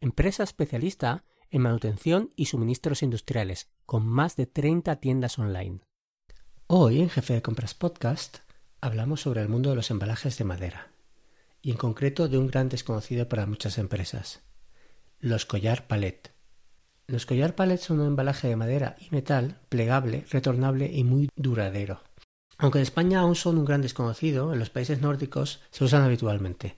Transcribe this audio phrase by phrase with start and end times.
[0.00, 5.80] empresa especialista en manutención y suministros industriales, con más de 30 tiendas online.
[6.66, 8.38] Hoy en Jefe de Compras Podcast
[8.80, 10.92] hablamos sobre el mundo de los embalajes de madera,
[11.60, 14.42] y en concreto de un gran desconocido para muchas empresas,
[15.18, 16.32] los collar palet.
[17.06, 22.00] Los collar palet son un embalaje de madera y metal plegable, retornable y muy duradero.
[22.56, 26.76] Aunque en España aún son un gran desconocido, en los países nórdicos se usan habitualmente.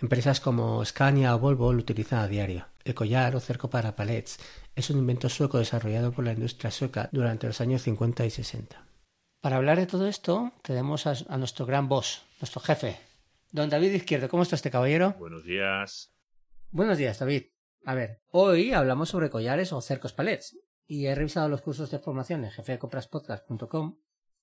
[0.00, 2.66] Empresas como Scania o Volvo lo utilizan a diario.
[2.84, 4.38] El collar o cerco para palets
[4.76, 8.86] es un invento sueco desarrollado por la industria sueca durante los años 50 y 60.
[9.40, 13.00] Para hablar de todo esto, tenemos a, a nuestro gran boss, nuestro jefe,
[13.50, 14.28] don David Izquierdo.
[14.28, 15.16] ¿Cómo está este caballero?
[15.18, 16.12] Buenos días.
[16.70, 17.46] Buenos días, David.
[17.84, 20.56] A ver, hoy hablamos sobre collares o cercos palets.
[20.86, 23.98] Y he revisado los cursos de formación en jefedecopraspodcast.com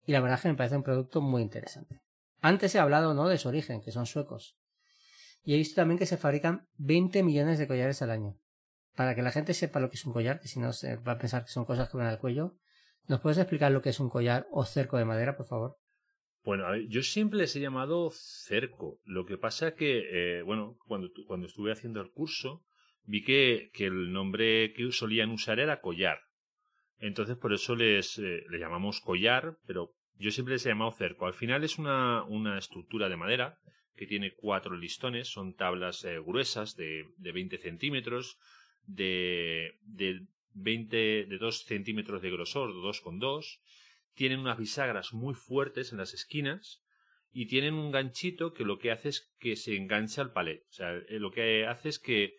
[0.05, 2.01] y la verdad es que me parece un producto muy interesante.
[2.41, 4.55] Antes he hablado no de su origen, que son suecos,
[5.45, 8.35] y he visto también que se fabrican 20 millones de collares al año.
[8.95, 11.13] Para que la gente sepa lo que es un collar, que si no se va
[11.13, 12.55] a pensar que son cosas que van al cuello,
[13.07, 15.77] ¿nos puedes explicar lo que es un collar o cerco de madera, por favor?
[16.43, 18.99] Bueno, a ver, yo siempre les he llamado cerco.
[19.03, 22.63] Lo que pasa que, eh, bueno, cuando, cuando estuve haciendo el curso,
[23.03, 26.19] vi que, que, el nombre que solían usar era collar.
[26.97, 31.27] Entonces, por eso les, eh, llamamos collar, pero yo siempre les he llamado cerco.
[31.27, 33.59] Al final es una, una estructura de madera
[33.95, 38.37] que tiene cuatro listones, son tablas eh, gruesas de, de 20 centímetros,
[38.85, 40.21] de, de
[40.53, 43.59] 20, de 2 centímetros de grosor, 2,2.
[44.13, 46.83] Tienen unas bisagras muy fuertes en las esquinas
[47.31, 50.63] y tienen un ganchito que lo que hace es que se engancha al palet.
[50.69, 52.35] O sea, eh, lo que hace es que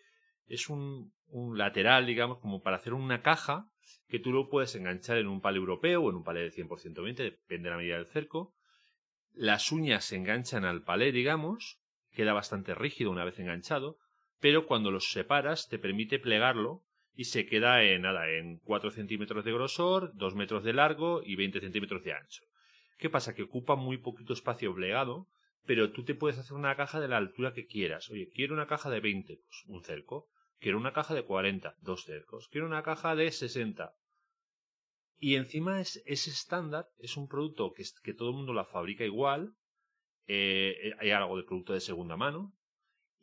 [0.47, 3.69] es un, un lateral, digamos, como para hacer una caja
[4.07, 7.03] que tú lo puedes enganchar en un palé europeo o en un palé de 100%
[7.03, 8.55] 20, depende de la medida del cerco,
[9.37, 11.79] las uñas se enganchan al palé, digamos,
[12.11, 13.97] queda bastante rígido una vez enganchado,
[14.39, 16.83] pero cuando los separas te permite plegarlo
[17.13, 21.35] y se queda en nada, en 4 centímetros de grosor, 2 metros de largo y
[21.35, 22.43] 20 centímetros de ancho.
[22.97, 23.35] ¿Qué pasa?
[23.35, 25.27] Que ocupa muy poquito espacio plegado,
[25.65, 28.09] pero tú te puedes hacer una caja de la altura que quieras.
[28.09, 30.27] Oye, quiero una caja de 20, pues un cerco.
[30.59, 32.47] Quiero una caja de 40, dos cercos.
[32.47, 33.93] Quiero una caja de 60,
[35.19, 39.55] y encima es, estándar es un producto que, que todo el mundo la fabrica igual.
[40.27, 42.53] Eh, hay algo de producto de segunda mano.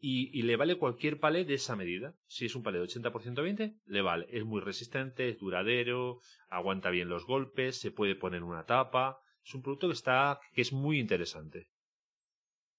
[0.06, 2.15] Y, le vale cualquier palé de esa medida.
[2.27, 4.27] Si es un palé de 80% 20, le vale.
[4.28, 9.19] Es muy resistente, es duradero, aguanta bien los golpes, se puede poner una tapa.
[9.43, 11.69] Es un producto que está, que es muy interesante.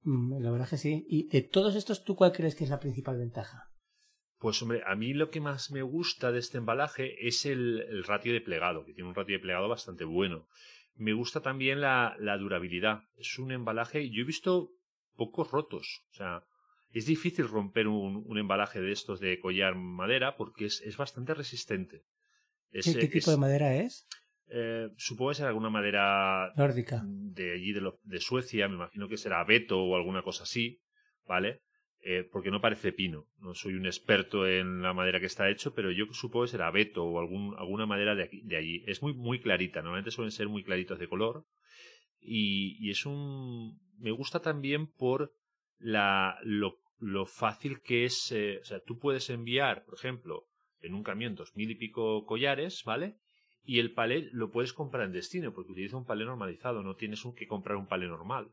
[0.03, 1.03] Mm, la verdad que sí.
[1.09, 3.71] Y de todos estos, ¿tú cuál crees que es la principal ventaja?
[4.45, 8.03] Pues hombre, a mí lo que más me gusta de este embalaje es el, el
[8.03, 10.47] ratio de plegado, que tiene un ratio de plegado bastante bueno.
[10.93, 12.99] Me gusta también la, la durabilidad.
[13.17, 14.69] Es un embalaje, yo he visto
[15.15, 16.03] pocos rotos.
[16.11, 16.43] O sea,
[16.91, 21.33] es difícil romper un, un embalaje de estos de collar madera porque es, es bastante
[21.33, 22.03] resistente.
[22.69, 24.07] Es, ¿Qué, ¿Qué, tipo de madera es?
[24.49, 29.07] Eh, supongo que será alguna madera nórdica de allí de, lo, de Suecia, me imagino
[29.07, 30.83] que será abeto o alguna cosa así,
[31.25, 31.63] ¿vale?
[32.07, 33.25] Eh, porque no parece pino.
[33.39, 36.67] No soy un experto en la madera que está hecho, pero yo supongo que será
[36.67, 38.83] abeto o algún, alguna madera de, aquí, de allí.
[38.85, 41.47] Es muy, muy clarita, normalmente suelen ser muy claritos de color.
[42.21, 43.79] Y, y es un.
[43.97, 45.33] Me gusta también por
[45.79, 48.31] la, lo, fácil que es.
[48.31, 50.45] Eh, o sea, tú puedes enviar, por ejemplo,
[50.81, 53.15] en un camión dos mil y pico collares, ¿vale?
[53.63, 57.25] Y el palé lo puedes comprar en destino, porque utiliza un palé normalizado, no tienes
[57.25, 58.51] un, que comprar un palé normal.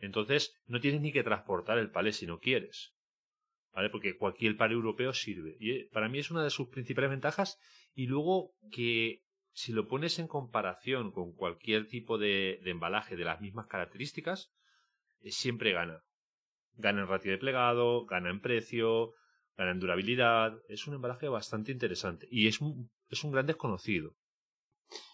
[0.00, 2.94] Entonces, no tienes ni que transportar el palé si no quieres.
[3.72, 3.90] ¿Vale?
[3.90, 5.56] Porque cualquier palé europeo sirve.
[5.60, 7.58] Y eh, para mí es una de sus principales ventajas.
[7.94, 9.22] Y luego que
[9.52, 14.52] si lo pones en comparación con cualquier tipo de, embalaje de las mismas características,
[15.20, 16.02] eh, siempre gana.
[16.74, 19.12] Gana en ratio de plegado, gana en precio,
[19.56, 20.58] gana en durabilidad.
[20.68, 22.26] Es un embalaje bastante interesante.
[22.30, 24.16] Y es un, es un gran desconocido.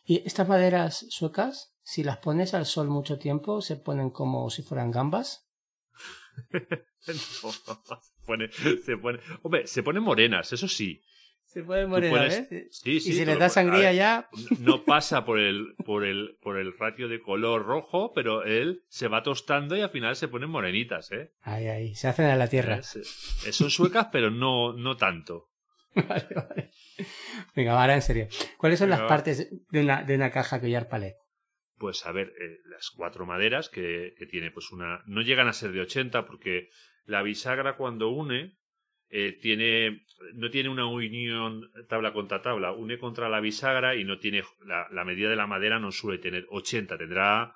[0.04, 4.62] ¿Y estas maderas suecas si las pones al sol mucho tiempo, se ponen como si
[4.62, 5.48] fueran gambas.
[6.52, 6.60] no,
[8.26, 11.00] pone, se pone, hombre, se ponen morenas, eso sí.
[11.44, 12.66] Se ponen morenas, ¿eh?
[12.72, 13.10] Sí, sí.
[13.10, 14.28] Y si les da sangría ya.
[14.58, 19.06] No pasa por el, por el, por el ratio de color rojo, pero él se
[19.06, 21.34] va tostando y al final se ponen morenitas, ¿eh?
[21.42, 22.78] Ay, ay, se hacen a la tierra.
[22.78, 25.50] Eh, son suecas, pero no, no tanto.
[26.08, 26.70] vale, vale.
[27.54, 28.28] Venga, ahora en serio.
[28.58, 30.88] ¿Cuáles son las Venga, partes de una, de una caja collar?
[31.78, 35.02] Pues a ver, eh, las cuatro maderas que, tiene, pues una.
[35.06, 36.70] No llegan a ser de 80 porque
[37.04, 38.56] la bisagra cuando une.
[39.08, 44.18] eh, tiene no tiene una unión tabla contra tabla une contra la bisagra y no
[44.18, 47.54] tiene la, la medida de la madera no suele tener 80 tendrá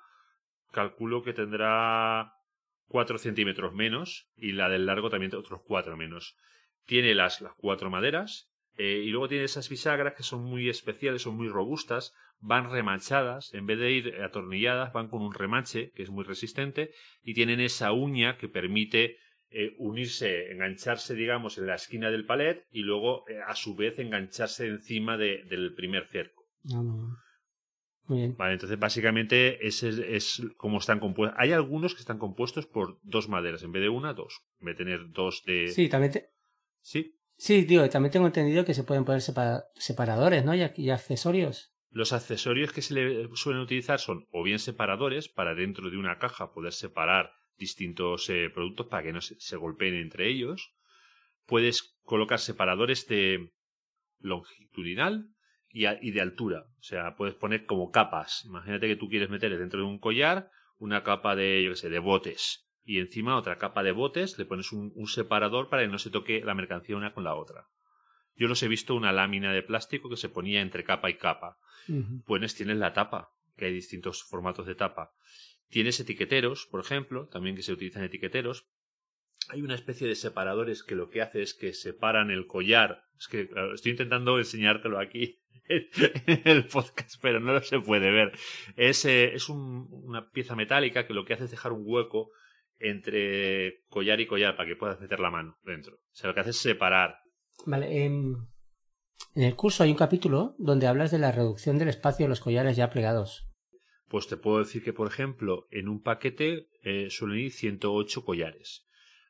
[0.71, 2.31] calculo que tendrá
[2.87, 6.37] 4 centímetros menos y la del largo también otros 4 menos
[6.85, 8.50] tiene las, las cuatro maderas
[8.83, 13.53] eh, y luego tiene esas bisagras que son muy especiales son muy robustas van remachadas,
[13.53, 16.89] en vez de ir atornilladas, van con un remache que es muy resistente
[17.21, 19.17] y tienen esa uña que permite
[19.53, 23.99] eh, unirse, engancharse, digamos, en la esquina del palet y luego, eh, a su vez,
[23.99, 26.45] engancharse encima de- del primer cerco.
[26.63, 27.17] No, no.
[28.07, 28.35] Muy bien.
[28.37, 31.37] Vale, entonces, básicamente, ese es, es como están compuestos.
[31.39, 34.39] Hay algunos que están compuestos por dos maderas, en vez de una, dos.
[34.61, 35.67] En vez de tener dos de.
[35.67, 36.25] Sí, también te-
[36.81, 37.13] Sí.
[37.45, 40.53] Sí, digo, también tengo entendido que se pueden poner separa- separadores, ¿no?
[40.55, 41.73] Y, ac- y accesorios.
[41.89, 46.19] Los accesorios que se le suelen utilizar son o bien separadores para dentro de una
[46.19, 50.73] caja poder separar distintos eh, productos para que no se, golpeen entre ellos.
[51.45, 53.51] Puedes colocar separadores de
[54.19, 55.27] longitudinal
[55.69, 56.65] y, y de altura.
[56.79, 58.43] O sea, puedes poner como capas.
[58.45, 61.89] Imagínate que tú quieres meter dentro de un collar una capa de, yo qué sé,
[61.89, 62.67] de botes.
[62.83, 66.09] Y encima otra capa de botes, le pones un, un separador para que no se
[66.09, 67.67] toque la mercancía una con la otra.
[68.35, 71.57] Yo los he visto una lámina de plástico que se ponía entre capa y capa.
[71.87, 72.23] Ujú.
[72.25, 75.11] Pues tienes la tapa, que hay distintos formatos de tapa.
[75.69, 78.67] Tienes etiqueteros, por ejemplo, también que se utilizan etiqueteros.
[79.49, 83.03] Hay una especie de separadores que lo que hace es que separan el collar.
[83.17, 88.11] Es que claro, estoy intentando enseñártelo aquí en el podcast, pero no lo se puede
[88.11, 88.31] ver.
[88.75, 92.31] Es, eh, es un- una pieza metálica que lo que hace es dejar un hueco
[92.81, 95.95] entre collar y collar para que puedas meter la mano dentro.
[95.95, 97.17] O sea, lo que hace es separar.
[97.65, 98.35] Vale, en
[99.35, 102.75] el curso hay un capítulo donde hablas de la reducción del espacio de los collares
[102.75, 103.47] ya plegados.
[104.07, 108.85] Pues te puedo decir que, por ejemplo, en un paquete eh, suelen ir 108 collares.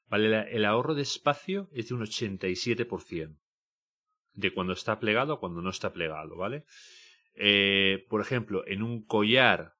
[0.07, 3.37] Vale, La- el ahorro de espacio es de un 87%.
[4.33, 6.63] De cuando está plegado a cuando no está plegado, ¿vale?
[7.35, 9.73] Eh, por ejemplo, en un collar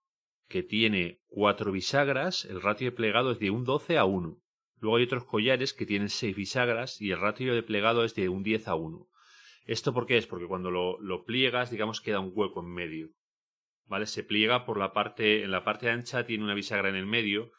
[0.51, 4.37] que tiene cuatro bisagras, el ratio de plegado es de un 12 a 1.
[4.79, 8.27] Luego hay otros collares que tienen seis bisagras y el ratio de plegado es de
[8.27, 9.07] un 10 a 1.
[9.65, 10.27] ¿Esto por qué es?
[10.27, 13.09] Porque cuando lo, lo pliegas, digamos, queda un hueco en medio.
[13.85, 14.07] ¿Vale?
[14.07, 17.51] Se pliega por la parte, en la parte ancha tiene una bisagra en el medio.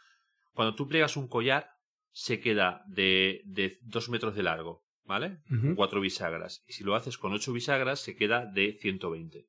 [0.52, 1.70] Cuando tú pliegas un collar,
[2.10, 5.38] se queda de, de dos metros de largo, ¿vale?
[5.76, 6.62] Cuatro bisagras.
[6.66, 9.46] Y si lo haces con ocho bisagras, se queda de 120.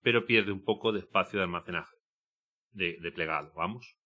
[0.00, 1.95] Pero pierde un poco de espacio de almacenaje.
[2.76, 3.96] De, de plegado, vamos.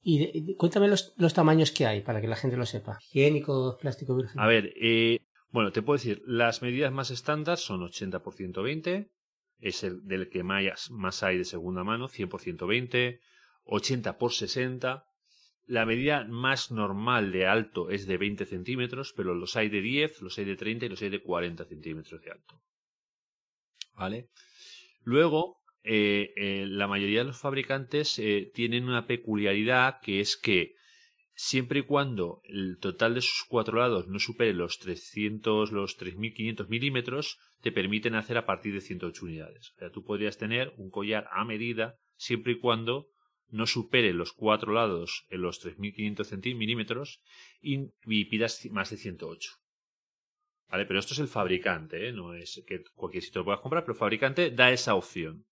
[0.00, 2.98] Y de- cuéntame los, los tamaños que hay para que la gente lo sepa.
[3.10, 4.38] Higiénico, plástico virgen.
[4.40, 5.18] A ver, eh,
[5.50, 9.10] bueno, te puedo decir, las medidas más estándar son 80 por 120,
[9.58, 13.20] es el del que más, más hay de segunda mano, 100 por 120,
[13.64, 15.04] 80 por 60.
[15.66, 20.20] La medida más normal de alto es de 20 centímetros, pero los hay de 10,
[20.22, 22.60] los hay de 30 y los hay de 40 centímetros de alto.
[23.94, 24.28] ¿Vale?
[25.04, 30.74] Luego, eh, eh, la mayoría de los fabricantes eh, tienen una peculiaridad que es que
[31.34, 36.68] siempre y cuando el total de sus cuatro lados no supere los 300, los 3.500
[36.68, 39.72] milímetros, te permiten hacer a partir de 108 unidades.
[39.76, 43.08] O sea, tú podrías tener un collar a medida siempre y cuando
[43.48, 47.20] no supere los cuatro lados en los 3.500 centí- milímetros
[47.60, 47.88] y,
[48.24, 49.50] pidas más de 108.
[50.70, 50.86] ¿Vale?
[50.86, 53.98] Pero esto es el fabricante, no es que cualquier sitio lo puedas comprar, pero el
[53.98, 55.44] fabricante da esa opción.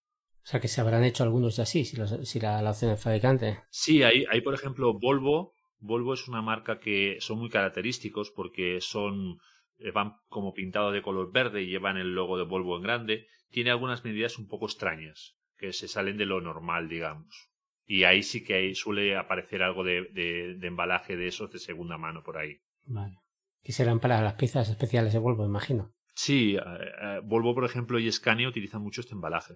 [0.43, 2.93] O sea que se habrán hecho algunos ya así, si, los- si la, la opción
[2.93, 3.61] es fabricante.
[3.71, 5.53] Sí, hay, hay por ejemplo Volvo.
[5.79, 9.39] Volvo es una marca que son muy característicos porque son
[9.79, 13.27] eh, van como pintados de color verde y llevan el logo de Volvo en grande.
[13.51, 17.49] Tiene algunas medidas un poco extrañas que se salen de lo normal, digamos.
[17.87, 21.59] Y ahí sí que hay- suele aparecer algo de, de- de embalaje de esos de
[21.59, 22.59] segunda mano por ahí.
[22.87, 23.17] Vale.
[23.63, 25.93] Que serán para las piezas especiales de Volvo, imagino.
[26.15, 26.61] Sí, eh,
[27.03, 29.55] eh, Volvo, por ejemplo, y Scania utilizan mucho este embalaje.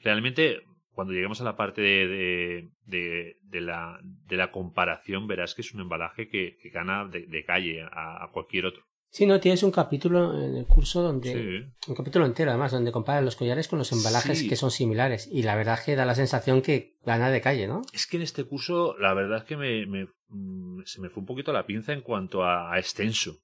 [0.00, 0.60] Realmente,
[0.90, 5.80] cuando lleguemos a la parte de, de, la, de la comparación, verás que es un
[5.80, 8.82] embalaje que, que gana de, calle a, a cualquier otro.
[9.08, 11.32] Sí, no, tienes un capítulo en el curso donde.
[11.32, 11.90] Sí.
[11.90, 14.48] Un capítulo entero, además, donde comparan los collares con los embalajes Sí.
[14.48, 15.26] que son similares.
[15.32, 17.82] Y la verdad es que da la sensación que gana de calle, ¿no?
[17.94, 21.20] Es que en este curso, la verdad es que me, me- mm, se me fue
[21.22, 23.38] un poquito la pinza en cuanto a, a extenso.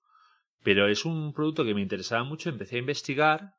[0.63, 3.53] Pero es un producto que me interesaba mucho, empecé a investigar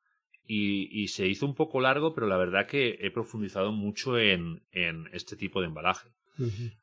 [0.46, 4.64] y, y se hizo un poco largo, pero la verdad que he profundizado mucho en,
[4.72, 6.10] en este tipo de embalaje.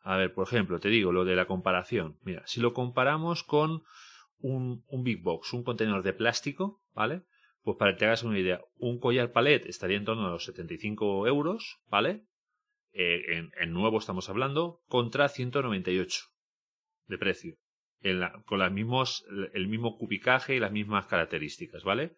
[0.03, 2.17] A ver, por ejemplo, te digo lo de la comparación.
[2.23, 3.83] Mira, si lo comparamos con
[4.39, 7.23] un, un big box, un contenedor de plástico, ¿vale?
[7.63, 10.45] Pues para que te hagas una idea, un collar palet estaría en torno a los
[10.45, 12.25] 75 euros, ¿vale?
[12.93, 16.23] Eh, en, en, nuevo estamos hablando, contra 198
[17.07, 17.57] de precio.
[18.03, 22.15] En la, con las mismos, el mismo cubicaje y las mismas características, ¿vale?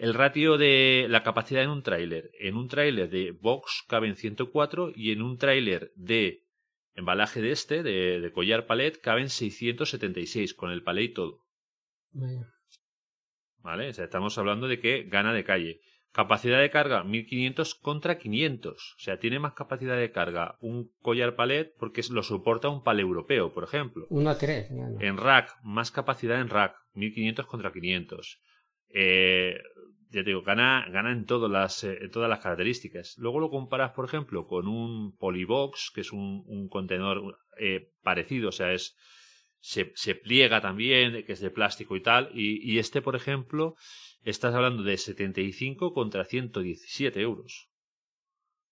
[0.00, 2.30] El ratio de la capacidad en un tráiler.
[2.40, 6.46] En un tráiler de box caben 104 y en un tráiler de
[6.94, 11.44] embalaje de este, de, de, collar palet, caben 676 con el palet y todo.
[13.58, 13.90] ¿Vale?
[13.90, 15.82] O sea, estamos hablando de que gana de calle.
[16.12, 18.94] Capacidad de carga 1500 contra 500.
[18.96, 23.02] O sea, tiene más capacidad de carga un collar palet porque lo soporta un palet
[23.02, 24.06] europeo, por ejemplo.
[24.08, 24.70] 1 a 3.
[25.00, 26.74] En rack, más capacidad en rack.
[26.94, 28.40] 1500 contra 500.
[28.92, 29.56] Eh,
[30.10, 33.16] ya te digo, gana, gana en, todas las, eh, todas las características.
[33.18, 38.48] Luego lo comparas, por ejemplo, con un Polybox, que es un, un contenedor eh, parecido,
[38.48, 38.96] o sea, es
[39.60, 43.76] se, se, pliega también, que es de plástico y tal, y, y, este, por ejemplo,
[44.22, 47.68] estás hablando de 75 contra 117 euros.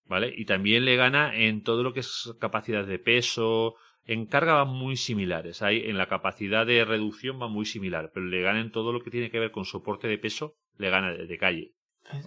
[0.05, 0.33] ¿Vale?
[0.35, 3.75] Y también le gana en todo lo que es capacidad de peso,
[4.05, 8.25] en carga van muy similares, hay, en la capacidad de reducción va muy similar, pero
[8.25, 11.11] le gana en todo lo que tiene que ver con soporte de peso le gana
[11.11, 11.75] de, de calle.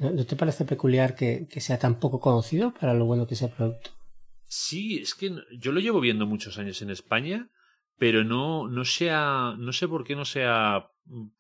[0.01, 3.49] ¿No te parece peculiar que, que, sea tan poco conocido para lo bueno que sea
[3.49, 3.91] el producto?
[4.45, 7.51] Sí, es que yo lo llevo viendo muchos años en España,
[7.99, 10.89] pero no, no, sea, no sé por qué no se ha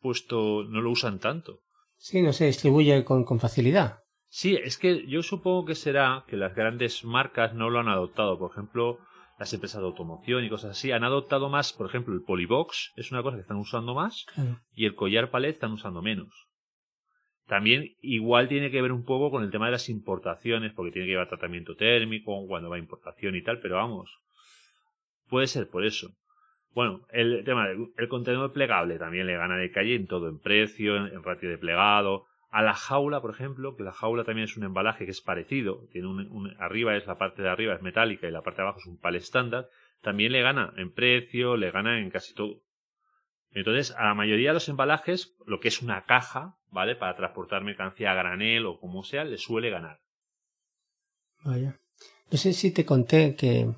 [0.00, 1.60] puesto, no lo usan tanto.
[1.98, 4.00] Sí, no se distribuye con, con facilidad.
[4.28, 8.38] Sí, es que yo supongo que será que las grandes marcas no lo han adoptado.
[8.38, 8.98] Por ejemplo,
[9.38, 13.10] las empresas de automoción y cosas así han adoptado más, por ejemplo, el Polybox es
[13.10, 14.60] una cosa que están usando más claro.
[14.74, 16.48] y el collar palet están usando menos.
[17.46, 21.06] También igual tiene que ver un poco con el tema de las importaciones, porque tiene
[21.06, 24.10] que llevar tratamiento térmico cuando va a importación y tal, pero vamos,
[25.28, 26.14] puede ser por eso.
[26.74, 30.38] Bueno, el tema del el contenedor plegable también le gana de calle en todo, en
[30.38, 32.26] precio, en, en ratio de plegado.
[32.52, 35.88] A la jaula, por ejemplo, que la jaula también es un embalaje que es parecido,
[35.90, 38.68] tiene un, un, arriba es la parte de arriba es metálica y la parte de
[38.68, 39.68] abajo es un pal estándar,
[40.02, 42.62] también le gana en precio, le gana en casi todo.
[43.52, 46.94] Entonces, a la mayoría de los embalajes, lo que es una caja, ¿vale?
[46.94, 50.00] Para transportar mercancía a granel o como sea, le suele ganar.
[51.44, 51.78] Vaya.
[52.30, 53.74] No sé si te conté que,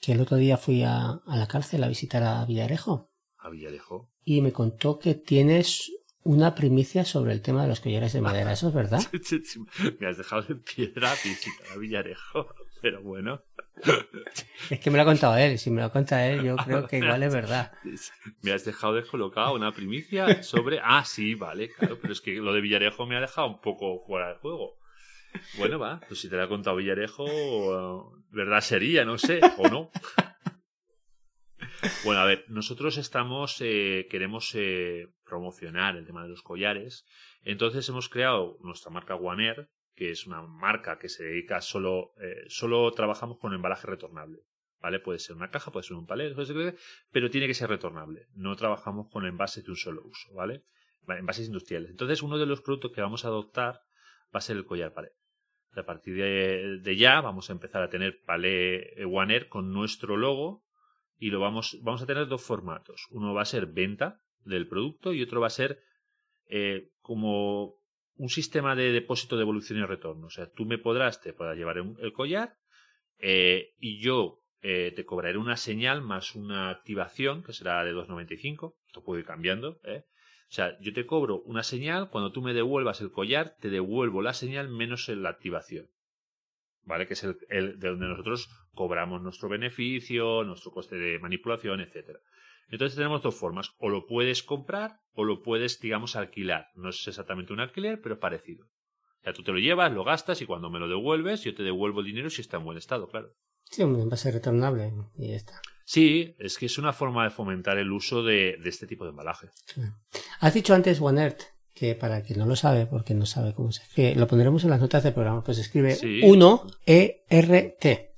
[0.00, 3.10] que el otro día fui a, a, la cárcel a visitar a Villarejo.
[3.38, 4.10] A Villarejo.
[4.24, 5.92] Y me contó que tienes
[6.26, 8.52] una primicia sobre el tema de los collares de madera.
[8.52, 9.00] ¿Eso es verdad?
[10.00, 12.48] me has dejado de piedra visitar a Villarejo.
[12.82, 13.42] Pero bueno.
[14.70, 15.58] Es que me lo ha contado él.
[15.58, 17.72] Si me lo cuenta él, yo creo que igual es verdad.
[18.42, 20.80] Me has dejado descolocado una primicia sobre.
[20.82, 21.98] Ah, sí, vale, claro.
[22.00, 24.78] Pero es que lo de Villarejo me ha dejado un poco fuera de juego.
[25.58, 26.00] Bueno, va.
[26.08, 29.90] Pues si te lo ha contado Villarejo, verdad sería, no sé, o no.
[32.04, 37.04] Bueno, a ver, nosotros estamos, eh, queremos eh, promocionar el tema de los collares.
[37.42, 42.44] Entonces hemos creado nuestra marca Air, que es una marca que se dedica solo, eh,
[42.48, 44.40] solo trabajamos con embalaje retornable.
[44.80, 45.00] ¿Vale?
[45.00, 46.36] Puede ser una caja, puede ser un palet,
[47.10, 48.26] pero tiene que ser retornable.
[48.34, 50.64] No trabajamos con envases de un solo uso, ¿vale?
[51.08, 51.90] Envases industriales.
[51.90, 53.80] Entonces, uno de los productos que vamos a adoptar
[54.34, 55.12] va a ser el collar palet.
[55.74, 60.16] A partir de, de ya vamos a empezar a tener palet One Air con nuestro
[60.16, 60.65] logo
[61.18, 63.06] y lo vamos, vamos a tener dos formatos.
[63.10, 65.80] Uno va a ser venta del producto y otro va a ser
[66.46, 67.76] eh, como
[68.14, 70.26] un sistema de depósito, devolución y retorno.
[70.26, 72.56] O sea, tú me podrás, te podrás llevar el collar
[73.18, 78.74] eh, y yo eh, te cobraré una señal más una activación que será de 2.95.
[78.86, 79.80] Esto puede ir cambiando.
[79.82, 84.22] O sea, yo te cobro una señal, cuando tú me devuelvas el collar, te devuelvo
[84.22, 85.88] la señal menos la activación.
[86.86, 87.06] ¿Vale?
[87.06, 92.20] Que es el, el de donde nosotros cobramos nuestro beneficio, nuestro coste de manipulación, etcétera.
[92.68, 93.72] Entonces tenemos dos formas.
[93.78, 96.68] O lo puedes comprar o lo puedes, digamos, alquilar.
[96.74, 98.64] No es exactamente un alquiler, pero parecido.
[98.64, 101.64] O sea, tú te lo llevas, lo gastas y cuando me lo devuelves, yo te
[101.64, 103.34] devuelvo el dinero si está en buen estado, claro.
[103.64, 105.60] Sí, va a ser retornable y ya está.
[105.84, 109.10] Sí, es que es una forma de fomentar el uso de, de este tipo de
[109.10, 109.48] embalaje.
[110.40, 111.42] Has dicho antes One Earth,
[111.76, 114.70] que para quien no lo sabe, porque no sabe cómo se escribe, lo pondremos en
[114.70, 116.22] las notas del programa, pues se escribe Sí.
[116.22, 118.14] 1-E-R-T.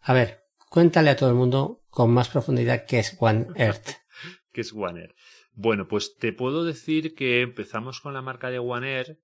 [0.00, 3.90] A ver, cuéntale a todo el mundo con más profundidad qué es One Earth.
[4.52, 5.14] que es One Air.
[5.52, 9.20] Bueno, pues te puedo decir que empezamos con la marca de One Air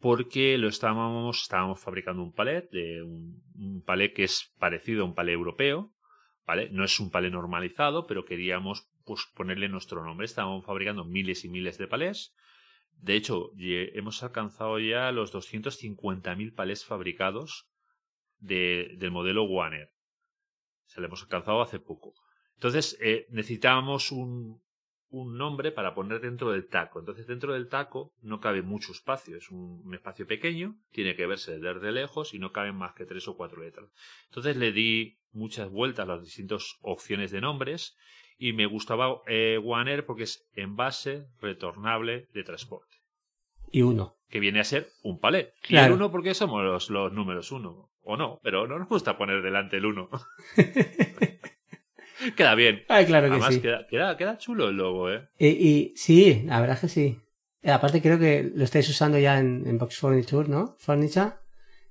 [0.00, 5.06] porque lo estábamos, estábamos fabricando un palet, de un, un palet que es parecido a
[5.06, 5.94] un palet europeo,
[6.46, 6.68] ¿vale?
[6.70, 10.24] No es un palet normalizado, pero queríamos pues, ponerle nuestro nombre.
[10.24, 12.34] Estábamos fabricando miles y miles de palés.
[12.96, 17.66] De hecho, hemos alcanzado ya los 250.000 palés fabricados
[18.38, 19.90] de- del modelo Air.
[20.86, 22.14] Se lo hemos alcanzado hace poco.
[22.54, 24.62] Entonces, eh, necesitábamos un,
[25.14, 26.98] un nombre para poner dentro del taco.
[26.98, 31.58] Entonces dentro del taco no cabe mucho espacio, es un, espacio pequeño, tiene que verse
[31.60, 33.88] desde lejos y no caben más que tres o cuatro letras.
[34.26, 37.96] Entonces le di muchas vueltas a las distintas opciones de nombres
[38.38, 39.60] y me gustaba eh,
[40.06, 42.96] porque es envase retornable de transporte.
[43.70, 44.16] Y uno.
[44.28, 45.54] Que viene a ser un palé.
[45.68, 47.90] Y el uno porque somos los, los números uno.
[48.02, 50.10] O no, pero no nos gusta poner delante el uno.
[52.36, 52.84] queda bien.
[52.88, 53.60] Ay, claro que Además, sí.
[53.60, 55.28] Queda, queda, queda, chulo el logo, ¿eh?
[55.38, 57.20] Y, sí, la verdad es que sí.
[57.64, 60.76] Aparte creo que lo estáis usando ya en, en Box Furniture, ¿no?
[60.78, 61.32] Furniture.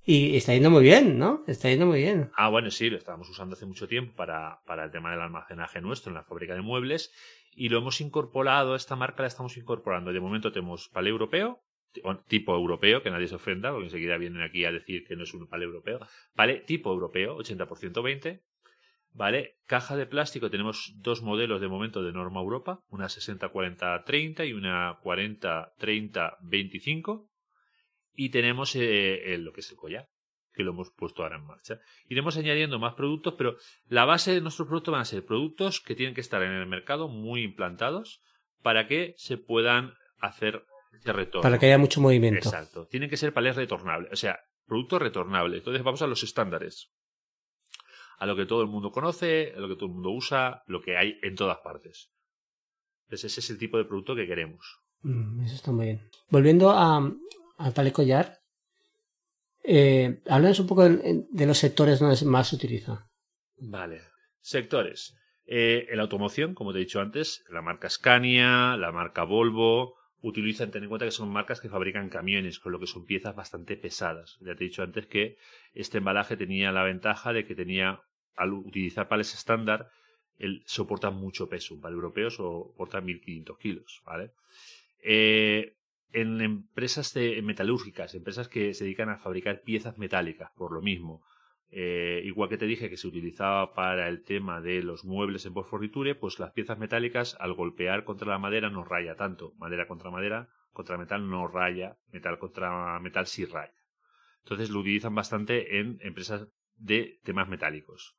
[0.05, 1.45] Y está yendo muy bien, ¿no?
[1.47, 2.29] Está yendo muy bien.
[2.35, 5.79] Ah, bueno, sí, lo estábamos usando hace mucho tiempo para, para el tema del almacenaje
[5.79, 7.13] nuestro en la fábrica de muebles
[7.55, 10.11] y lo hemos incorporado, esta marca la estamos incorporando.
[10.11, 11.61] De momento tenemos palé europeo,
[12.27, 15.33] tipo europeo, que nadie se ofenda, porque enseguida vienen aquí a decir que no es
[15.33, 16.01] un palé europeo.
[16.35, 18.43] Palé tipo europeo, 80% 20.
[19.15, 19.59] ¿Vale?
[19.67, 24.99] Caja de plástico, tenemos dos modelos de momento de norma Europa, una 60-40-30 y una
[25.01, 27.29] 40-30-25
[28.15, 30.09] y tenemos eh, lo que es el collar,
[30.53, 31.79] que lo hemos puesto ahora en marcha.
[32.07, 35.95] Iremos añadiendo más productos, pero la base de nuestros productos van a ser productos que
[35.95, 38.21] tienen que estar en el mercado muy implantados
[38.61, 40.65] para que se puedan hacer
[41.03, 41.41] de retorno.
[41.41, 42.47] Para que haya mucho movimiento.
[42.47, 42.87] Exacto.
[42.87, 45.59] Tienen que ser palés retornables, o sea, productos retornables.
[45.59, 46.91] Entonces vamos a los estándares.
[48.19, 50.81] A lo que todo el mundo conoce, a lo que todo el mundo usa, lo
[50.81, 52.11] que hay en todas partes.
[53.05, 54.79] Entonces ese es el tipo de producto que queremos.
[55.01, 56.09] Mm, eso está muy bien.
[56.29, 56.99] Volviendo a,
[57.63, 58.39] al palé collar,
[59.63, 63.09] eh, un poco de, los sectores donde más se utiliza.
[63.57, 64.01] Vale.
[64.41, 65.15] Sectores.
[65.45, 69.95] Eh, en la automoción, como te he dicho antes, la marca Scania, la marca Volvo,
[70.21, 73.35] utilizan, ten en cuenta que son marcas que fabrican camiones, con lo que son piezas
[73.35, 74.37] bastante pesadas.
[74.41, 75.37] Ya te he dicho antes que
[75.73, 78.01] este embalaje tenía la ventaja de que tenía,
[78.35, 79.89] al utilizar pales estándar,
[80.37, 81.73] él soporta mucho peso.
[81.73, 84.31] Un pal europeo soporta 1500 kilos, ¿vale?
[85.03, 85.75] Eh,
[86.13, 91.23] en empresas de, metalúrgicas, empresas que se dedican a fabricar piezas metálicas, por lo mismo.
[91.69, 95.53] Eh, igual que te dije que se utilizaba para el tema de los muebles en
[95.53, 99.53] postforniture, pues las piezas metálicas al golpear contra la madera no raya tanto.
[99.57, 103.73] Madera contra madera, contra metal no raya, metal contra metal sí raya.
[104.43, 108.15] Entonces lo utilizan bastante en empresas de temas metálicos.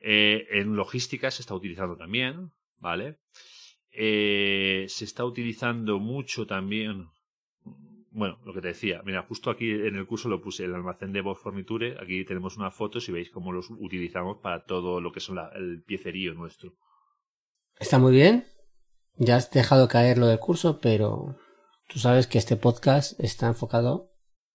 [0.00, 3.18] Eh, en logística se está utilizando también, ¿vale?
[3.92, 7.08] Eh, se está utilizando mucho también.
[8.10, 11.12] Bueno, lo que te decía, mira, justo aquí en el curso lo puse, el almacén
[11.12, 11.96] de Bosch Forniture.
[12.00, 15.82] Aquí tenemos unas fotos y veis cómo los utilizamos para todo lo que son el
[15.82, 16.74] piecerío nuestro.
[17.78, 18.46] Está muy bien.
[19.16, 21.36] Ya has dejado caer lo del curso, pero
[21.88, 24.10] tú sabes que este podcast está enfocado.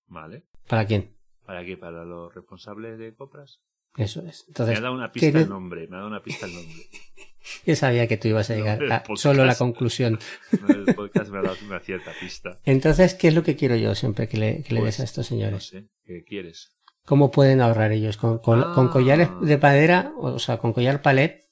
[0.07, 0.45] Vale.
[0.67, 1.17] ¿Para quién?
[1.45, 1.77] ¿Para qué?
[1.77, 3.61] ¿Para los responsables de compras?
[3.95, 4.45] Eso es.
[4.47, 6.73] Entonces, me ha dado una pista el nombre, me ha dado una pista el nombre.
[7.65, 10.19] Yo sabía que tú ibas a llegar a solo la conclusión.
[10.67, 12.57] el podcast me ha dado una cierta pista.
[12.65, 15.09] Entonces, ¿qué es lo que quiero yo siempre que le, que le des a pues,
[15.09, 15.53] estos señores?
[15.53, 16.77] No sé, ¿qué quieres?
[17.05, 18.17] ¿Cómo pueden ahorrar ellos?
[18.17, 18.89] ¿Con, con, ah.
[18.91, 21.47] collares de madera, o sea, con collar palet?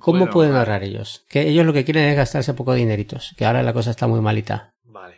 [0.00, 0.84] ¿Cómo, pueden, ahorrar?
[0.84, 1.24] ellos?
[1.28, 4.20] Que ellos lo que quieren es gastarse poco dineritos, que ahora la cosa está muy
[4.20, 4.74] malita.
[4.84, 5.16] Vale.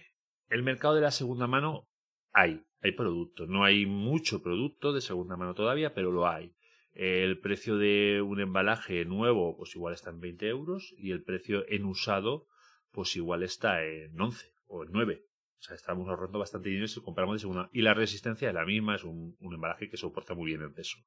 [0.48, 1.86] El mercado de la segunda mano
[2.32, 3.48] hay, hay productos.
[3.48, 6.54] No hay mucho producto de segunda mano todavía, pero lo hay.
[6.94, 11.64] El precio de un embalaje nuevo, pues igual está en 20 euros y el precio
[11.68, 12.46] en usado,
[12.92, 15.24] pues igual está en 11 o en 9.
[15.58, 17.68] O sea, estamos ahorrando bastante dinero si compramos de segunda.
[17.72, 20.98] Y la resistencia es la misma, es un, embalaje que soporta muy bien el peso.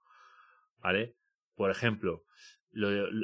[0.80, 1.16] ¿Vale?
[1.56, 2.26] Por ejemplo,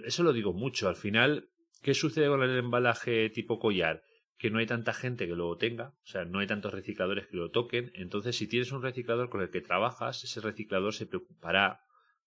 [0.06, 0.88] eso lo digo mucho.
[0.88, 1.49] Al final,
[1.82, 4.04] ¿qué sucede con el embalaje tipo collar?
[4.38, 7.36] Que no hay tanta gente que lo tenga, o sea, no hay tantos recicladores que
[7.36, 7.91] lo toquen.
[7.95, 11.82] Entonces, si tienes un reciclador con el que trabajas, ese reciclador se preocupará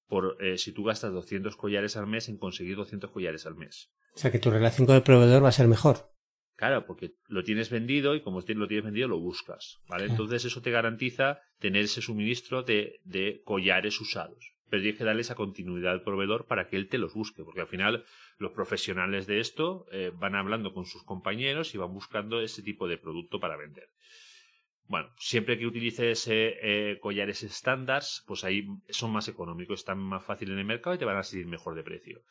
[0.08, 3.90] por eh, si tú gastas 200 collares al mes en conseguir 200 collares al mes.
[4.14, 6.10] O sea que tu relación con el proveedor va a ser mejor.
[6.56, 10.06] Claro, porque lo tienes vendido y como lo tienes vendido lo buscas, ¿vale?
[10.06, 14.54] Entonces eso te garantiza tener ese suministro de, de, collares usados.
[14.70, 17.60] Pero tienes que darle esa continuidad al proveedor para que él te los busque, porque
[17.60, 18.04] al final
[18.38, 22.88] los profesionales de esto eh, van hablando con sus compañeros y van buscando ese tipo
[22.88, 23.90] de producto para vender.
[24.88, 30.52] Bueno, siempre que utilices eh, collares estándar, pues ahí son más económicos, están más fáciles
[30.52, 32.22] en el mercado y te van a salir mejor de precio.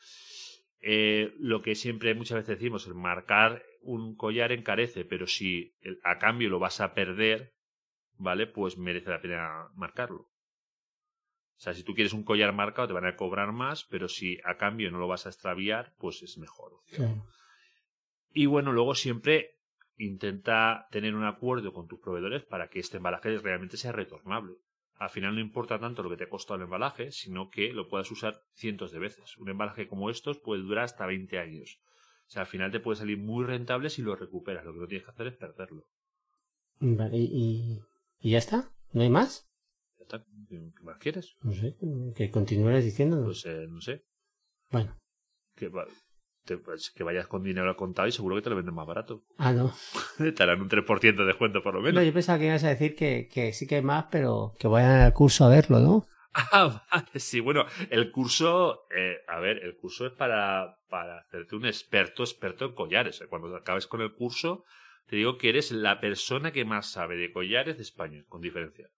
[0.80, 6.18] Eh, lo que siempre muchas veces decimos, el marcar un collar encarece, pero si a
[6.18, 7.54] cambio lo vas a perder,
[8.18, 8.48] ¿vale?
[8.48, 10.30] Pues merece la pena marcarlo.
[11.58, 14.39] O sea, si tú quieres un collar marcado te van a cobrar más, pero si
[14.44, 16.74] a cambio no lo vas a extraviar, pues es mejor.
[18.32, 19.55] Y bueno, luego siempre
[19.97, 24.55] intenta tener un acuerdo con tus proveedores para que este embalaje realmente sea retornable.
[24.97, 27.89] Al final no importa tanto lo que te ha costado el embalaje, sino que lo
[27.89, 29.38] puedas usar cientos de veces.
[29.38, 31.79] Un embalaje como estos puede durar hasta 20 años.
[32.27, 34.65] O sea, al final te puede salir muy rentable si lo recuperas.
[34.65, 35.86] Lo que no tienes que hacer es perderlo.
[36.79, 37.81] Vale, ¿y,
[38.19, 38.71] y ya está?
[38.93, 39.49] ¿No hay más?
[39.97, 40.25] Ya está.
[40.49, 41.36] ¿Qué más quieres?
[41.41, 41.75] No sé,
[42.15, 43.23] que continúes diciendo.
[43.25, 44.05] Pues eh, no sé.
[44.71, 44.97] Bueno.
[45.55, 45.69] Que,
[46.45, 48.88] te- pues, que vayas con dinero al contado y seguro que te lo venden más
[48.88, 49.23] barato.
[49.38, 49.73] Ah, no.
[50.36, 52.05] te harán un 3% de descuento por lo No, menos.
[52.05, 55.01] yo pensaba que ibas a decir que, que sí que hay más, pero que vayan
[55.01, 56.05] al curso a verlo, ¿no?
[56.51, 61.55] Ah, vale, sí, bueno, el curso, eh, a ver, el curso es para, para hacerte
[61.55, 63.23] un experto, experto en collares.
[63.29, 64.65] Cuando acabes con el curso,
[65.08, 68.89] te digo que eres la persona que más sabe de collares de España, con diferencia.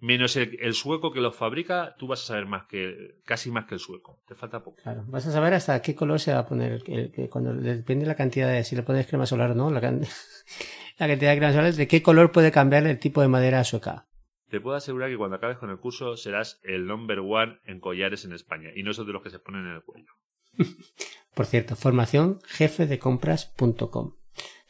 [0.00, 3.64] Menos el, el sueco que los fabrica, tú vas a saber más que, casi más
[3.66, 4.20] que el sueco.
[4.28, 4.76] Te falta poco.
[4.82, 5.04] Claro.
[5.08, 6.72] Vas a saber hasta qué color se va a poner.
[6.72, 9.54] el- el- que cuando depende de la cantidad de si le pones crema solar o
[9.54, 10.00] no, la, can-
[10.98, 14.06] la cantidad de crema solar, de qué color puede cambiar el tipo de madera sueca.
[14.50, 18.24] Te puedo asegurar que cuando acabes con el curso serás el number one en collares
[18.24, 20.12] en España y no son de los que se ponen en el cuello.
[21.34, 24.14] Por cierto, formación jefedecompras.com.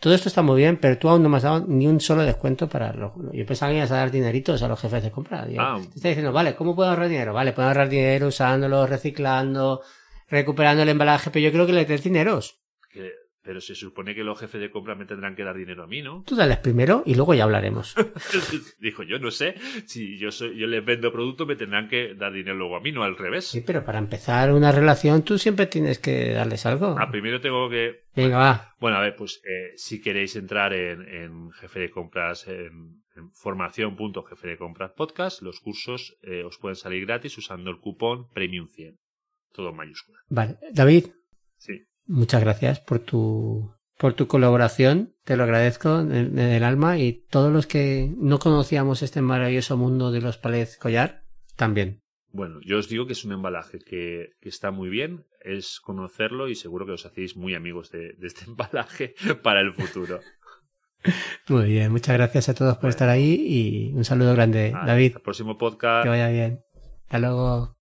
[0.01, 2.23] Todo esto está muy bien, pero tú aún no me has dado ni un solo
[2.23, 3.13] descuento para los...
[3.33, 5.45] Yo pensaba que ibas a dar dineritos a los jefes de compra.
[5.45, 5.79] Digo, Ah.
[5.81, 7.33] Te está diciendo, vale, ¿cómo puedo ahorrar dinero?
[7.33, 9.81] Vale, puedo ahorrar dinero usándolo, reciclando,
[10.29, 12.61] recuperando el embalaje, pero yo creo que le des dineros.
[12.93, 13.11] Que-
[13.49, 16.03] pero se supone que los jefes de compra me tendrán que dar dinero a mí,
[16.03, 16.23] ¿no?
[16.27, 17.95] Tú dales primero y luego ya hablaremos.
[18.79, 19.55] Dijo, yo no sé,
[19.87, 22.93] si yo soy, yo les vendo productos me tendrán que dar dinero luego a mí,
[22.93, 23.47] no al revés.
[23.47, 26.95] Sí, pero para empezar una relación tú siempre tienes que darles algo.
[26.99, 28.03] Ah, primero tengo que...
[28.15, 28.75] Venga, va.
[28.81, 33.31] Bueno, a ver, pues eh, si queréis entrar en, en jefe de compras, en, en
[33.33, 38.69] formación.jefe de compras podcast, los cursos eh, os pueden salir gratis usando el cupón Premium
[38.69, 38.99] 100.
[39.55, 40.19] Todo en mayúscula.
[40.29, 40.59] Vale.
[40.71, 41.07] David,
[41.57, 41.83] Sí.
[42.09, 45.15] Muchas gracias por tu, por tu colaboración.
[45.25, 49.77] Te lo agradezco en, en el alma y todos los que no conocíamos este maravilloso
[49.77, 51.23] mundo de los palets collar,
[51.57, 52.03] también.
[52.31, 56.49] Bueno, yo os digo que es un embalaje que, que está muy bien, es conocerlo
[56.49, 60.21] y seguro que os hacéis muy amigos de, de este embalaje para el futuro.
[61.49, 65.13] Muy bien, muchas gracias a todos por estar ahí y un saludo grande, Hasta David.
[65.17, 66.03] el próximo podcast.
[66.03, 66.61] Que vaya bien.
[67.05, 67.78] Hasta luego.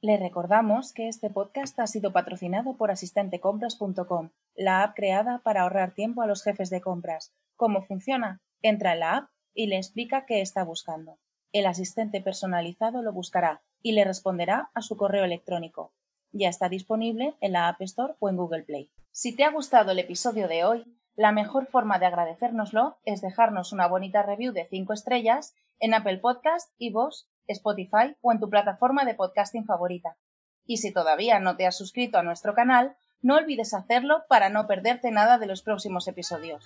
[0.00, 5.92] Le recordamos que este podcast ha sido patrocinado por asistentecompras.com, la app creada para ahorrar
[5.92, 7.34] tiempo a los jefes de compras.
[7.56, 8.40] ¿Cómo funciona?
[8.62, 11.18] Entra en la app y le explica qué está buscando.
[11.50, 15.92] El asistente personalizado lo buscará y le responderá a su correo electrónico.
[16.30, 18.92] Ya está disponible en la App Store o en Google Play.
[19.10, 20.84] Si te ha gustado el episodio de hoy,
[21.16, 26.18] la mejor forma de agradecérnoslo es dejarnos una bonita review de 5 estrellas en Apple
[26.18, 30.16] Podcast, iVoox, Spotify o en tu plataforma de podcasting favorita.
[30.64, 34.66] Y si todavía no te has suscrito a nuestro canal, no olvides hacerlo para no
[34.66, 36.64] perderte nada de los próximos episodios.